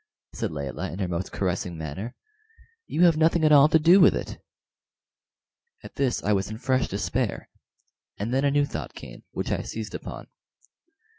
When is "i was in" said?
6.23-6.57